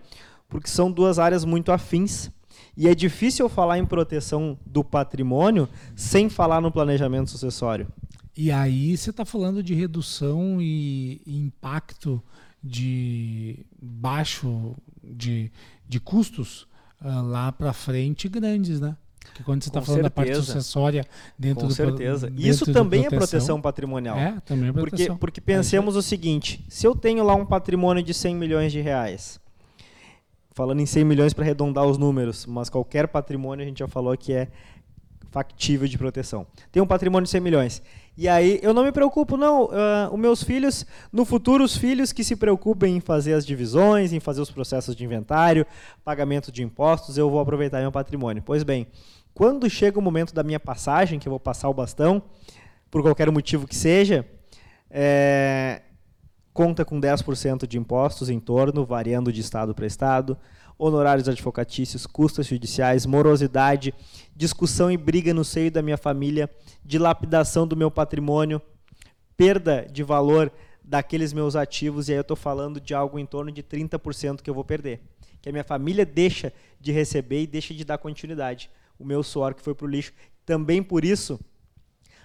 [0.49, 2.31] porque são duas áreas muito afins
[2.77, 7.87] e é difícil falar em proteção do patrimônio sem falar no planejamento sucessório.
[8.35, 12.21] E aí você está falando de redução e, impacto
[12.61, 15.51] de baixo de,
[15.87, 16.63] de custos
[17.01, 18.97] uh, lá para frente grandes, né?
[19.33, 20.03] Que quando você está falando certeza.
[20.03, 21.05] da parte sucessória
[21.37, 22.29] dentro Com do certeza.
[22.29, 24.17] Dentro Isso também é proteção patrimonial.
[24.17, 25.17] É, também é proteção.
[25.17, 25.99] Porque, porque pensemos é.
[25.99, 29.39] o seguinte: se eu tenho lá um patrimônio de 100 milhões de reais,
[30.51, 34.15] falando em 100 milhões para arredondar os números, mas qualquer patrimônio a gente já falou
[34.17, 34.47] que é
[35.35, 36.47] factível de proteção.
[36.71, 37.81] Tem um patrimônio de 100 milhões.
[38.17, 39.65] E aí eu não me preocupo, não.
[39.65, 44.13] Uh, os meus filhos, no futuro, os filhos que se preocupem em fazer as divisões,
[44.13, 45.65] em fazer os processos de inventário,
[46.05, 48.41] pagamento de impostos, eu vou aproveitar meu patrimônio.
[48.45, 48.87] Pois bem,
[49.35, 52.23] quando chega o momento da minha passagem, que eu vou passar o bastão,
[52.89, 54.25] por qualquer motivo que seja,
[54.89, 55.81] é,
[56.53, 60.37] conta com 10% de impostos em torno, variando de estado para estado,
[60.79, 63.93] honorários advocatícios, custas judiciais, morosidade,
[64.33, 66.49] discussão e briga no seio da minha família,
[66.83, 68.61] dilapidação do meu patrimônio,
[69.35, 70.49] perda de valor
[70.81, 74.49] daqueles meus ativos, e aí eu estou falando de algo em torno de 30% que
[74.49, 75.01] eu vou perder.
[75.41, 78.69] Que a minha família deixa de receber e deixa de dar continuidade.
[78.99, 80.13] O meu suor que foi para o lixo.
[80.45, 81.39] Também por isso,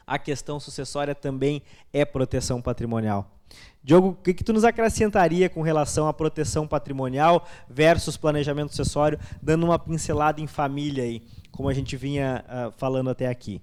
[0.07, 3.31] a questão sucessória também é proteção patrimonial.
[3.83, 9.19] Diogo, o que, que tu nos acrescentaria com relação à proteção patrimonial versus planejamento sucessório,
[9.43, 13.63] dando uma pincelada em família aí, como a gente vinha uh, falando até aqui?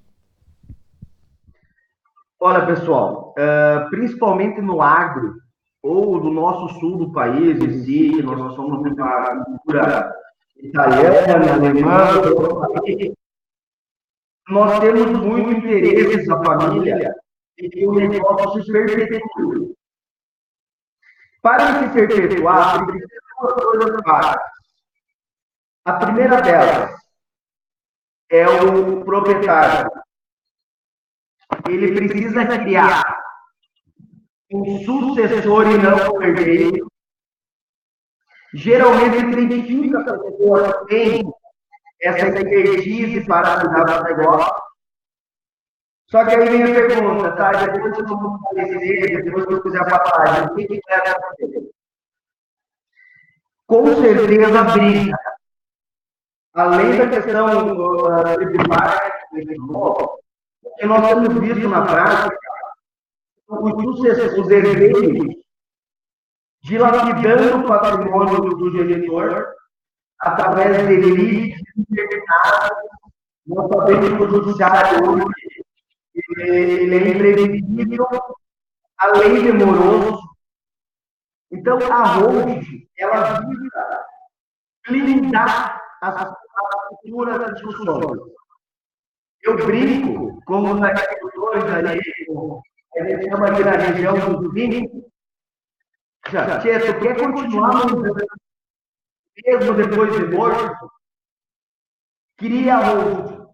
[2.40, 5.36] Olha, pessoal, uh, principalmente no agro
[5.84, 10.12] ou do nosso sul do país em si, nós somos uma cultura
[10.60, 12.22] italiana, alemã,
[14.50, 17.16] nós temos muito interesse na família
[17.58, 19.76] e que o negócio se perpetue.
[21.42, 23.08] Para se perpetuar, precisa
[23.40, 24.38] duas coisas.
[25.86, 27.00] A primeira delas
[28.30, 29.90] é o proprietário.
[31.70, 33.04] Ele precisa criar
[34.52, 36.88] um sucessor e não um herdeiro.
[38.54, 41.34] Geralmente identifica a pessoa que tem
[42.02, 44.68] essa expertise para cuidar do negócio
[46.10, 47.52] só que aí vem a pergunta, tá?
[47.52, 51.10] Depois que eu vou falecer, depois que eu fizer a passagem, o que, que vai
[51.10, 51.70] acontecer?
[53.68, 55.18] Com certeza briga.
[56.54, 59.12] Além da questão uh, tributária,
[60.80, 62.38] que nós temos visto na prática,
[63.50, 65.36] os herdeiros
[66.68, 69.48] dilapidando o patrimônio do, genitor
[70.20, 72.78] através de limites determinados.
[73.48, 75.64] Nós sabemos que o judiciário hoje
[76.40, 78.08] ele é imprevisível,
[78.98, 80.20] além de moroso.
[81.52, 84.06] Então, a holding, ela visa
[84.90, 86.34] blindar as,
[86.90, 88.20] futuras discussões.
[89.44, 92.02] Eu brinco com os agricultores ali,
[92.98, 95.08] a gente chama aqui na região do vinho.
[96.32, 97.86] Já, Tia, tu quer continuar
[99.46, 100.92] mesmo depois de morto?
[102.38, 103.48] Cria a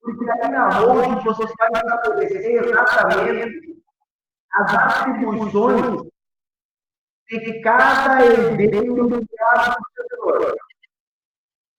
[0.00, 3.82] porque aí na holding você vai estabelecer exatamente
[4.52, 6.08] as atribuições
[7.28, 10.56] de cada evento do cada sucessor.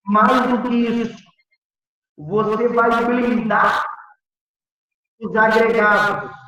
[0.06, 1.24] Mais do que isso,
[2.18, 3.84] você vai blindar
[5.20, 6.39] os agregados.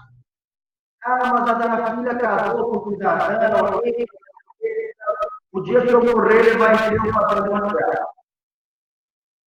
[1.03, 3.81] Ah, mas a minha filha casou com o cidadão,
[5.51, 8.07] o dia que eu morrer, ele vai ter um patrimônio dela.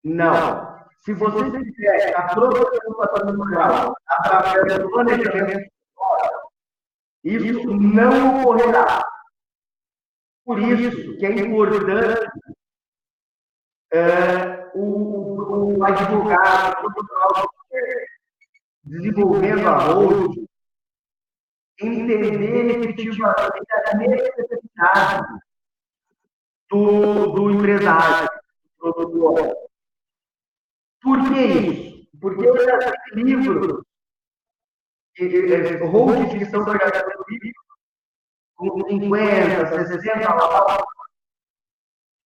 [0.03, 0.75] Não.
[0.99, 5.75] Se você tiver a proteção patrimonial através do planejamento
[7.25, 9.03] isso não ocorrerá.
[10.43, 12.29] Por isso que é importante
[13.91, 16.87] é, o, o advogado,
[18.83, 20.44] desenvolvendo a holding,
[21.79, 25.41] entender efetivamente a necessidade
[26.69, 28.29] do, do empresário,
[28.79, 29.55] do produtor.
[31.01, 32.07] Por que isso?
[32.19, 33.83] Porque eu já li livros,
[35.89, 37.65] holdings que trabalhando livros
[38.55, 40.85] com 50, 60 palavras,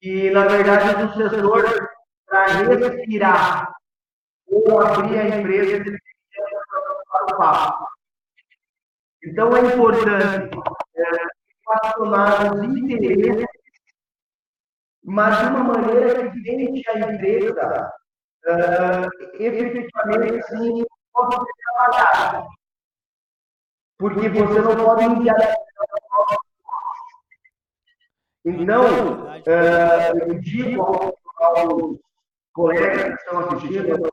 [0.02, 1.90] e na verdade o sucessor,
[2.26, 3.74] para respirar
[4.48, 6.00] ou abrir a empresa, ele tem que
[6.32, 6.44] ter
[7.10, 7.99] para o papo.
[9.24, 10.58] Então, é importante
[10.96, 11.04] é,
[11.68, 13.46] relacionar os interesses,
[15.04, 17.94] mas de uma maneira que deixe a empresa
[18.46, 22.48] uh, efetivamente assim, possa ser trabalhada.
[23.98, 25.38] Porque você não pode enviar
[28.46, 28.84] então,
[29.26, 32.00] uh, eu digo aos, aos
[32.54, 34.10] colegas que estão assistindo,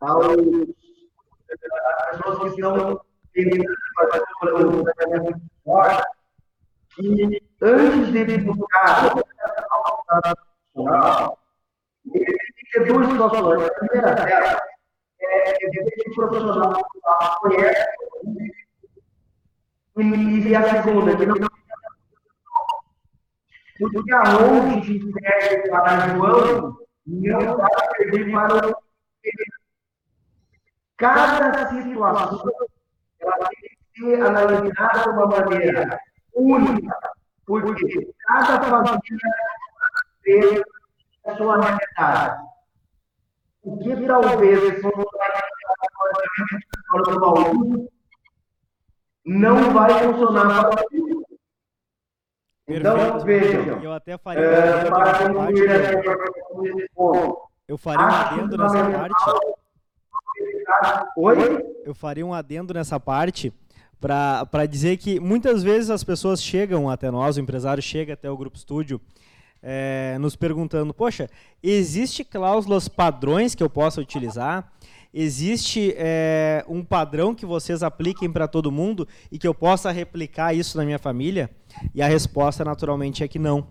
[0.00, 0.36] aos,
[1.50, 3.00] às pessoas que estão
[6.94, 9.12] que antes de buscar
[12.12, 12.36] ele
[12.72, 13.62] tem duas situações.
[13.62, 14.60] A primeira delas
[15.20, 16.88] é que o profissional
[17.40, 17.86] conhece
[19.96, 21.36] e a segunda, que não
[23.78, 26.76] porque a longe serve para João
[27.06, 28.74] não vai servir para o
[30.98, 32.52] Cada situação
[33.20, 36.00] ela tem que ser analisada de uma maneira
[36.34, 36.98] única,
[37.46, 39.00] porque cada família
[40.22, 40.62] tem
[41.26, 42.50] a sua realidade.
[43.62, 44.82] O que talvez
[49.24, 51.20] não vai funcionar para o
[52.72, 53.82] então, vejam.
[53.82, 56.20] Eu até faria é, um adendo nessa parte.
[57.66, 59.59] Eu faria um adendo nessa parte.
[61.16, 61.36] Oi?
[61.84, 63.52] Eu faria um adendo nessa parte
[64.00, 68.36] para dizer que muitas vezes as pessoas chegam até nós, o empresário chega até o
[68.36, 69.00] Grupo Estúdio,
[69.62, 71.28] é, nos perguntando: poxa,
[71.62, 74.72] existe cláusulas padrões que eu possa utilizar?
[75.12, 80.54] Existe é, um padrão que vocês apliquem para todo mundo e que eu possa replicar
[80.54, 81.50] isso na minha família?
[81.92, 83.66] E a resposta, naturalmente, é que não.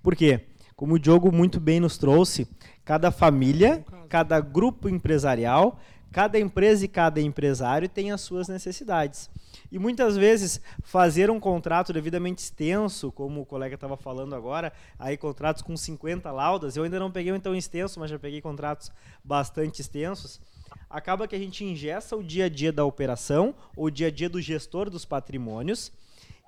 [0.00, 0.46] Por quê?
[0.76, 2.48] Como o Diogo muito bem nos trouxe,
[2.84, 5.78] cada família, cada grupo empresarial,
[6.14, 9.28] cada empresa e cada empresário tem as suas necessidades.
[9.72, 15.16] E muitas vezes fazer um contrato devidamente extenso, como o colega estava falando agora, aí
[15.16, 18.92] contratos com 50 laudas, eu ainda não peguei um tão extenso, mas já peguei contratos
[19.24, 20.40] bastante extensos
[20.88, 24.28] acaba que a gente ingessa o dia a dia da operação, o dia a dia
[24.28, 25.90] do gestor dos patrimônios,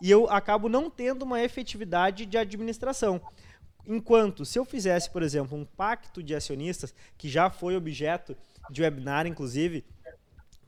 [0.01, 3.21] e eu acabo não tendo uma efetividade de administração.
[3.87, 8.37] Enquanto, se eu fizesse, por exemplo, um pacto de acionistas, que já foi objeto
[8.71, 9.85] de webinar, inclusive,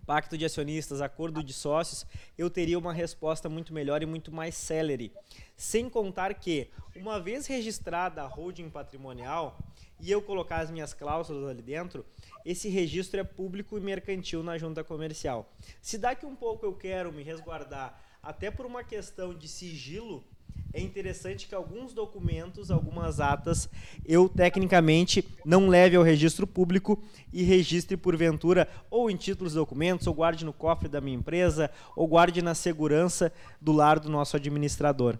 [0.06, 2.06] pacto de acionistas, acordo de sócios,
[2.38, 5.12] eu teria uma resposta muito melhor e muito mais célere.
[5.56, 9.58] Sem contar que, uma vez registrada a holding patrimonial,
[10.00, 12.06] e eu colocar as minhas cláusulas ali dentro,
[12.44, 15.52] esse registro é público e mercantil na junta comercial.
[15.82, 20.24] Se daqui um pouco eu quero me resguardar, até por uma questão de sigilo,
[20.72, 23.68] é interessante que alguns documentos, algumas atas,
[24.04, 27.02] eu tecnicamente não leve ao registro público
[27.32, 31.70] e registre porventura ou em títulos de documentos, ou guarde no cofre da minha empresa,
[31.96, 35.18] ou guarde na segurança do lar do nosso administrador.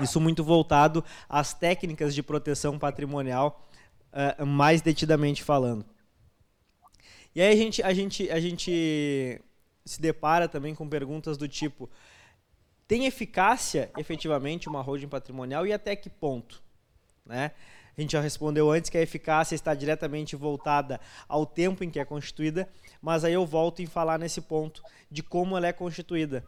[0.00, 3.66] Isso muito voltado às técnicas de proteção patrimonial
[4.12, 5.84] uh, mais detidamente falando.
[7.34, 9.40] E aí a gente, a, gente, a gente
[9.84, 11.88] se depara também com perguntas do tipo:
[12.90, 16.60] tem eficácia efetivamente uma holding patrimonial e até que ponto?
[17.24, 17.52] Né?
[17.96, 22.00] A gente já respondeu antes que a eficácia está diretamente voltada ao tempo em que
[22.00, 22.68] é constituída,
[23.00, 26.44] mas aí eu volto em falar nesse ponto de como ela é constituída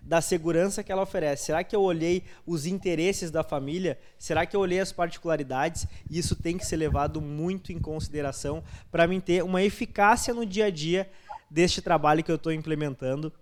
[0.00, 1.46] da segurança que ela oferece.
[1.46, 3.98] Será que eu olhei os interesses da família?
[4.16, 5.88] Será que eu olhei as particularidades?
[6.08, 8.62] Isso tem que ser levado muito em consideração
[8.92, 11.10] para mim ter uma eficácia no dia a dia
[11.50, 13.32] deste trabalho que eu estou implementando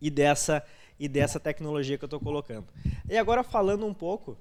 [0.00, 0.64] e dessa
[0.98, 2.66] e dessa tecnologia que eu estou colocando.
[3.08, 4.36] E agora falando um pouco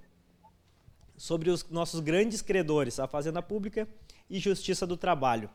[1.17, 3.87] sobre os nossos grandes credores, a Fazenda Pública
[4.29, 5.49] e Justiça do Trabalho.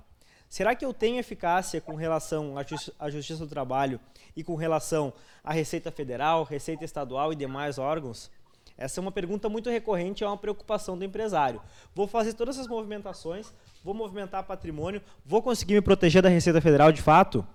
[0.49, 2.55] Será que eu tenho eficácia com relação
[2.99, 4.01] à Justiça do Trabalho
[4.35, 5.13] e com relação
[5.45, 8.31] à Receita Federal, Receita Estadual e demais órgãos?
[8.77, 11.61] Essa é uma pergunta muito recorrente é uma preocupação do empresário.
[11.95, 16.93] Vou fazer todas essas movimentações, vou movimentar patrimônio, vou conseguir me proteger da Receita Federal
[16.93, 17.47] de fato?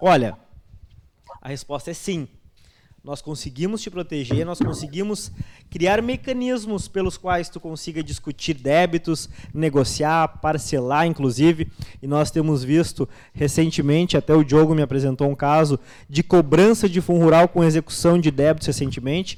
[0.00, 0.36] Olha,
[1.40, 2.26] a resposta é sim
[3.04, 5.32] nós conseguimos te proteger, nós conseguimos
[5.68, 11.66] criar mecanismos pelos quais tu consiga discutir débitos, negociar, parcelar, inclusive.
[12.00, 17.00] E nós temos visto recentemente, até o Diogo me apresentou um caso de cobrança de
[17.00, 19.36] fundo rural com execução de débitos recentemente,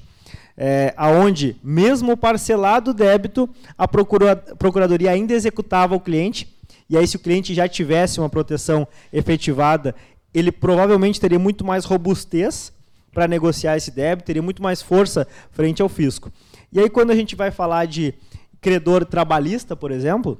[0.59, 3.49] é, aonde mesmo parcelado o débito,
[3.79, 6.55] a procuradoria ainda executava o cliente.
[6.91, 9.95] E aí, se o cliente já tivesse uma proteção efetivada,
[10.35, 12.74] ele provavelmente teria muito mais robustez
[13.15, 16.31] para negociar esse débito, teria muito mais força frente ao fisco.
[16.73, 18.12] E aí, quando a gente vai falar de
[18.61, 20.39] credor trabalhista, por exemplo,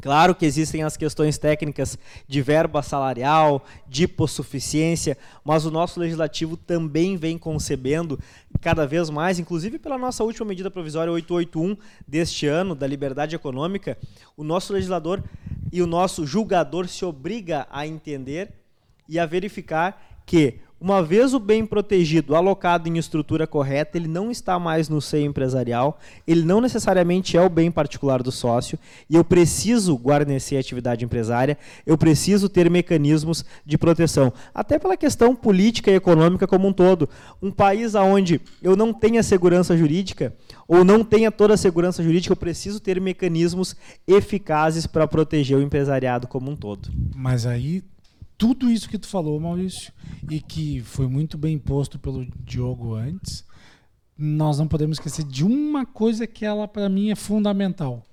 [0.00, 6.56] Claro que existem as questões técnicas de verba salarial, de hipossuficiência, mas o nosso legislativo
[6.56, 8.18] também vem concebendo
[8.60, 11.76] cada vez mais, inclusive pela nossa última medida provisória 881
[12.06, 13.98] deste ano, da liberdade econômica,
[14.36, 15.22] o nosso legislador
[15.72, 18.52] e o nosso julgador se obriga a entender
[19.08, 24.30] e a verificar que uma vez o bem protegido, alocado em estrutura correta, ele não
[24.30, 28.78] está mais no seio empresarial, ele não necessariamente é o bem particular do sócio,
[29.10, 34.32] e eu preciso guarnecer a atividade empresária, eu preciso ter mecanismos de proteção.
[34.54, 37.08] Até pela questão política e econômica como um todo.
[37.42, 40.34] Um país onde eu não tenha segurança jurídica,
[40.68, 43.74] ou não tenha toda a segurança jurídica, eu preciso ter mecanismos
[44.06, 46.88] eficazes para proteger o empresariado como um todo.
[47.16, 47.82] Mas aí
[48.38, 49.92] tudo isso que tu falou, Maurício,
[50.30, 53.44] e que foi muito bem posto pelo Diogo antes,
[54.16, 58.04] nós não podemos esquecer de uma coisa que ela para mim é fundamental.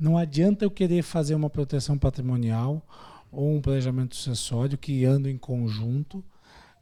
[0.00, 2.82] Não adianta eu querer fazer uma proteção patrimonial
[3.30, 6.24] ou um planejamento sucessório que andam em conjunto,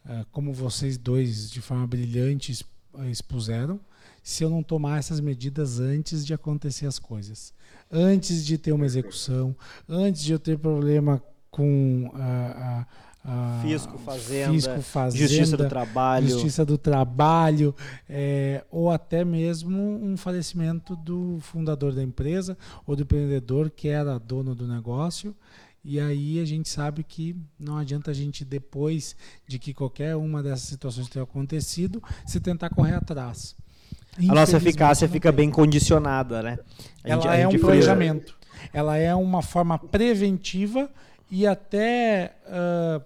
[0.09, 2.64] eh, como vocês dois de forma brilhante
[3.11, 3.80] expuseram,
[4.22, 7.53] se eu não tomar essas medidas antes de acontecer as coisas.
[7.91, 9.57] Antes de ter uma execução,
[9.89, 11.22] antes de eu ter problema
[11.57, 12.84] com a,
[13.24, 17.74] a, a fisco, fazenda, fisco, fazenda, justiça do trabalho, justiça do trabalho,
[18.07, 24.18] é, ou até mesmo um falecimento do fundador da empresa ou do empreendedor que era
[24.18, 25.34] dono do negócio.
[25.82, 29.16] E aí a gente sabe que não adianta a gente, depois
[29.48, 33.57] de que qualquer uma dessas situações tenha acontecido, se tentar correr atrás.
[34.18, 36.59] A nossa eficácia fica bem condicionada, né?
[37.04, 38.36] A Ela gente, é um planejamento.
[38.72, 40.90] Ela é uma forma preventiva
[41.31, 43.03] e até uh,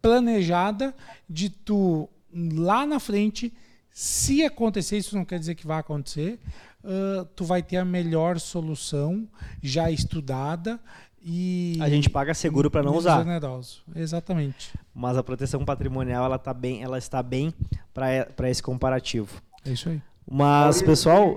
[0.00, 0.94] planejada
[1.28, 3.52] de tu lá na frente,
[3.90, 6.40] se acontecer, isso não quer dizer que vai acontecer,
[6.82, 9.28] uh, tu vai ter a melhor solução
[9.62, 10.80] já estudada
[11.26, 13.24] e a gente paga seguro para não usar.
[13.24, 13.82] Generoso.
[13.96, 14.74] Exatamente.
[14.94, 17.54] Mas a proteção patrimonial ela tá bem, ela está bem
[17.94, 19.40] para esse comparativo.
[19.64, 20.02] É isso aí.
[20.30, 21.34] Mas pessoal,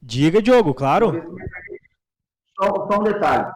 [0.00, 1.36] diga Diogo, claro.
[2.58, 3.52] Só, só um detalhe.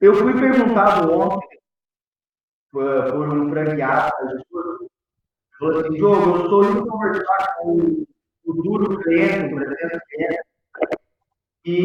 [0.00, 1.58] Eu fui perguntado ontem
[2.74, 4.12] uh, por um franqueado,
[5.58, 8.04] falou assim, Diogo, eu estou indo conversar com
[8.44, 10.42] o duro cliente, o presidente cliente,
[11.64, 11.80] e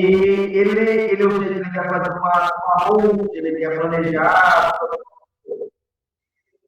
[0.57, 4.77] ele, ele, ele quer fazer uma, uma roupa, ele quer planejar.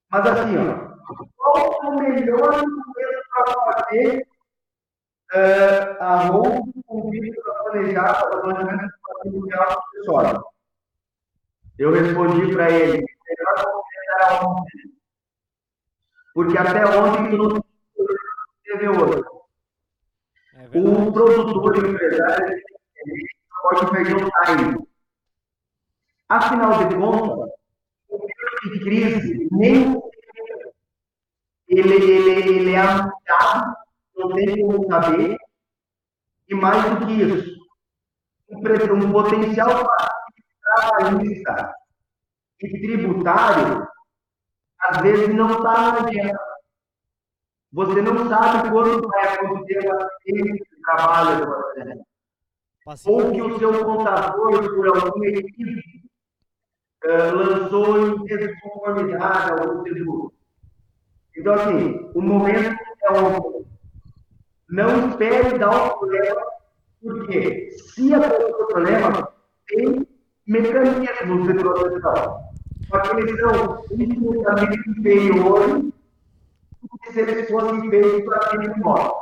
[0.10, 0.92] Mas assim, ó,
[1.36, 4.28] qual é o melhor momento para fazer
[5.34, 10.54] uh, a roupa, convite para planejar, para o planejamento patrimonial do pessoal?
[11.82, 14.94] Eu respondi para ele, melhor ontem.
[16.32, 17.64] Porque até ontem tu não
[18.64, 19.24] teve hoje.
[20.54, 22.62] É o produtor e o empresário
[23.64, 24.88] pode perder o time.
[26.30, 27.50] Afinal de contas,
[28.10, 30.00] o período de crise nem
[31.68, 33.76] ele, ele, ele é anunciado,
[34.16, 35.36] não tem como saber.
[36.48, 37.60] E mais do que isso,
[38.52, 39.84] um, um potencial
[40.76, 41.74] trabalhista
[42.62, 43.88] e tributário,
[44.80, 46.40] às vezes não está na agenda.
[47.74, 52.06] Você não sabe quando vai acontecer o acidente de trabalho, por exemplo.
[53.06, 56.02] Ou que o seu contador, por algum equipe,
[57.06, 60.34] uh, lançou em desconformidade ao tributo.
[61.38, 63.66] Então, assim, o momento é outro.
[64.68, 66.42] Não espere dar o problema,
[67.02, 69.34] porque se acontecer o problema,
[69.68, 70.08] tem
[70.48, 72.52] mecanismos de proteção.
[72.90, 75.84] Só que eles são infinitamente inferiores
[76.82, 79.14] do que se eles fossem feitos para aquele modo.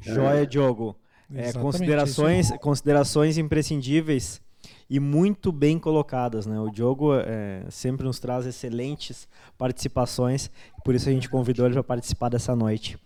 [0.00, 0.96] Joia, Diogo.
[1.34, 4.40] É, considerações, considerações imprescindíveis
[4.88, 6.44] e muito bem colocadas.
[6.44, 6.60] Né?
[6.60, 9.26] O Diogo é, sempre nos traz excelentes
[9.56, 10.50] participações,
[10.84, 12.98] por isso a gente convidou ele para participar dessa noite.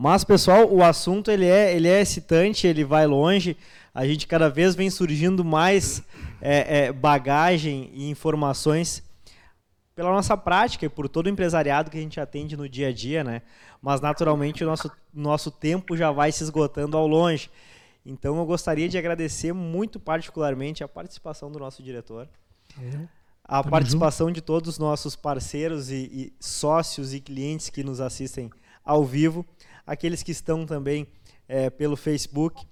[0.00, 3.56] Mas, pessoal, o assunto ele é, ele é excitante, ele vai longe.
[3.92, 6.04] A gente cada vez vem surgindo mais
[6.40, 9.02] é, é, bagagem e informações
[9.96, 12.92] pela nossa prática e por todo o empresariado que a gente atende no dia a
[12.92, 13.42] dia, né?
[13.82, 17.50] Mas naturalmente o nosso, nosso tempo já vai se esgotando ao longe.
[18.06, 22.28] Então eu gostaria de agradecer muito particularmente a participação do nosso diretor,
[22.80, 23.00] é.
[23.42, 24.36] a Tamo participação junto.
[24.36, 28.48] de todos os nossos parceiros e, e sócios e clientes que nos assistem
[28.84, 29.44] ao vivo
[29.88, 31.06] aqueles que estão também
[31.48, 32.62] é, pelo Facebook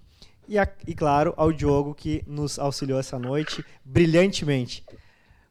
[0.46, 4.84] e, a, e, claro, ao Diogo que nos auxiliou essa noite brilhantemente.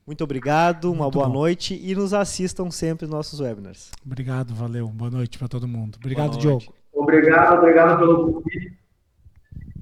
[0.05, 1.33] Muito obrigado, uma Muito boa bom.
[1.33, 3.91] noite e nos assistam sempre nos nossos webinars.
[4.05, 4.87] Obrigado, valeu.
[4.87, 5.97] Boa noite para todo mundo.
[5.97, 6.73] Obrigado, Diogo.
[6.93, 8.77] Obrigado, obrigado pelo convite.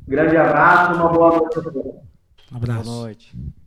[0.07, 1.85] Grande abraço, uma boa noite a todos.
[2.51, 2.83] Um abraço.
[2.83, 3.62] Boa noite.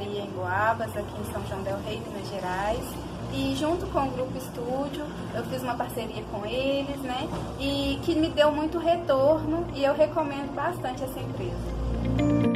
[0.00, 2.80] drogaria em Boabas, aqui em São João del Rei, Minas Gerais.
[3.32, 7.28] E junto com o Grupo Estúdio, eu fiz uma parceria com eles, né?
[7.60, 12.49] E que me deu muito retorno e eu recomendo bastante essa empresa.